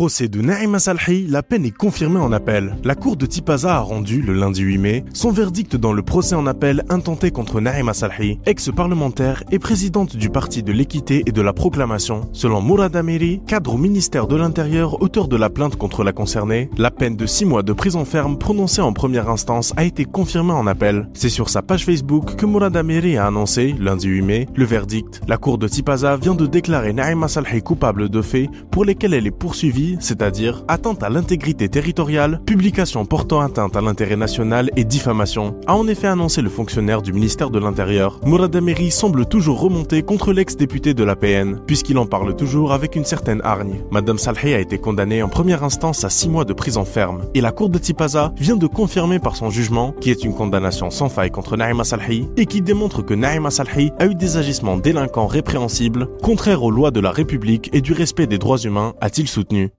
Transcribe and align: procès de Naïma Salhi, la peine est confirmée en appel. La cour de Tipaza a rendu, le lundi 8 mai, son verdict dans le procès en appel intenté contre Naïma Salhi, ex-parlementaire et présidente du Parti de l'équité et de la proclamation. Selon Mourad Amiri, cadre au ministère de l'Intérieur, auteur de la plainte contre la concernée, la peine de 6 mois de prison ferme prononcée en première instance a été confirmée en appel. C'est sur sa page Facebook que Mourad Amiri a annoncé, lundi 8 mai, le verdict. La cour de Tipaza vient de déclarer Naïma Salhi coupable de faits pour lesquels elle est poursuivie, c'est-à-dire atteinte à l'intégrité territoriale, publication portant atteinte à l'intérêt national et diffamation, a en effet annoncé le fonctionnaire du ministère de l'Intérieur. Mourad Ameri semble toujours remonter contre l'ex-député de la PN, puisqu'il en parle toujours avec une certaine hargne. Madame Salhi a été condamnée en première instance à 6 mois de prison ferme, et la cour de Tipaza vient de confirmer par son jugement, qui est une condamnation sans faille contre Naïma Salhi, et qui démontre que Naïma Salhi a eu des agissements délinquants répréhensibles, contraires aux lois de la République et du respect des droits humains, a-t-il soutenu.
procès 0.00 0.28
de 0.28 0.40
Naïma 0.40 0.78
Salhi, 0.78 1.26
la 1.26 1.42
peine 1.42 1.66
est 1.66 1.76
confirmée 1.76 2.20
en 2.20 2.32
appel. 2.32 2.74
La 2.84 2.94
cour 2.94 3.18
de 3.18 3.26
Tipaza 3.26 3.76
a 3.76 3.80
rendu, 3.80 4.22
le 4.22 4.32
lundi 4.32 4.62
8 4.62 4.78
mai, 4.78 5.04
son 5.12 5.30
verdict 5.30 5.76
dans 5.76 5.92
le 5.92 6.00
procès 6.00 6.34
en 6.34 6.46
appel 6.46 6.84
intenté 6.88 7.30
contre 7.30 7.60
Naïma 7.60 7.92
Salhi, 7.92 8.38
ex-parlementaire 8.46 9.44
et 9.50 9.58
présidente 9.58 10.16
du 10.16 10.30
Parti 10.30 10.62
de 10.62 10.72
l'équité 10.72 11.22
et 11.26 11.32
de 11.32 11.42
la 11.42 11.52
proclamation. 11.52 12.30
Selon 12.32 12.62
Mourad 12.62 12.96
Amiri, 12.96 13.42
cadre 13.46 13.74
au 13.74 13.76
ministère 13.76 14.26
de 14.26 14.36
l'Intérieur, 14.36 15.02
auteur 15.02 15.28
de 15.28 15.36
la 15.36 15.50
plainte 15.50 15.76
contre 15.76 16.02
la 16.02 16.12
concernée, 16.12 16.70
la 16.78 16.90
peine 16.90 17.16
de 17.16 17.26
6 17.26 17.44
mois 17.44 17.62
de 17.62 17.74
prison 17.74 18.06
ferme 18.06 18.38
prononcée 18.38 18.80
en 18.80 18.94
première 18.94 19.28
instance 19.28 19.74
a 19.76 19.84
été 19.84 20.06
confirmée 20.06 20.54
en 20.54 20.66
appel. 20.66 21.10
C'est 21.12 21.28
sur 21.28 21.50
sa 21.50 21.60
page 21.60 21.84
Facebook 21.84 22.36
que 22.36 22.46
Mourad 22.46 22.74
Amiri 22.74 23.18
a 23.18 23.26
annoncé, 23.26 23.74
lundi 23.78 24.08
8 24.08 24.22
mai, 24.22 24.48
le 24.56 24.64
verdict. 24.64 25.20
La 25.28 25.36
cour 25.36 25.58
de 25.58 25.68
Tipaza 25.68 26.16
vient 26.16 26.34
de 26.34 26.46
déclarer 26.46 26.94
Naïma 26.94 27.28
Salhi 27.28 27.60
coupable 27.60 28.08
de 28.08 28.22
faits 28.22 28.48
pour 28.70 28.86
lesquels 28.86 29.12
elle 29.12 29.26
est 29.26 29.30
poursuivie, 29.30 29.89
c'est-à-dire 29.98 30.62
atteinte 30.68 31.02
à 31.02 31.08
l'intégrité 31.08 31.68
territoriale, 31.68 32.40
publication 32.46 33.04
portant 33.04 33.40
atteinte 33.40 33.76
à 33.76 33.80
l'intérêt 33.80 34.16
national 34.16 34.70
et 34.76 34.84
diffamation, 34.84 35.56
a 35.66 35.74
en 35.74 35.88
effet 35.88 36.06
annoncé 36.06 36.42
le 36.42 36.48
fonctionnaire 36.48 37.02
du 37.02 37.12
ministère 37.12 37.50
de 37.50 37.58
l'Intérieur. 37.58 38.20
Mourad 38.24 38.54
Ameri 38.54 38.90
semble 38.90 39.26
toujours 39.26 39.60
remonter 39.60 40.02
contre 40.02 40.32
l'ex-député 40.32 40.94
de 40.94 41.04
la 41.04 41.16
PN, 41.16 41.60
puisqu'il 41.66 41.98
en 41.98 42.06
parle 42.06 42.36
toujours 42.36 42.72
avec 42.72 42.96
une 42.96 43.04
certaine 43.04 43.40
hargne. 43.44 43.80
Madame 43.90 44.18
Salhi 44.18 44.54
a 44.54 44.60
été 44.60 44.78
condamnée 44.78 45.22
en 45.22 45.28
première 45.28 45.64
instance 45.64 46.04
à 46.04 46.10
6 46.10 46.28
mois 46.28 46.44
de 46.44 46.52
prison 46.52 46.84
ferme, 46.84 47.22
et 47.34 47.40
la 47.40 47.52
cour 47.52 47.68
de 47.68 47.78
Tipaza 47.78 48.32
vient 48.36 48.56
de 48.56 48.66
confirmer 48.66 49.18
par 49.18 49.36
son 49.36 49.50
jugement, 49.50 49.94
qui 50.00 50.10
est 50.10 50.24
une 50.24 50.34
condamnation 50.34 50.90
sans 50.90 51.08
faille 51.08 51.30
contre 51.30 51.56
Naïma 51.56 51.84
Salhi, 51.84 52.28
et 52.36 52.46
qui 52.46 52.62
démontre 52.62 53.02
que 53.02 53.14
Naïma 53.14 53.50
Salhi 53.50 53.90
a 53.98 54.06
eu 54.06 54.14
des 54.14 54.36
agissements 54.36 54.76
délinquants 54.76 55.26
répréhensibles, 55.26 56.08
contraires 56.22 56.62
aux 56.62 56.70
lois 56.70 56.90
de 56.90 57.00
la 57.00 57.10
République 57.10 57.70
et 57.72 57.80
du 57.80 57.92
respect 57.92 58.26
des 58.26 58.38
droits 58.38 58.58
humains, 58.58 58.94
a-t-il 59.00 59.28
soutenu. 59.28 59.68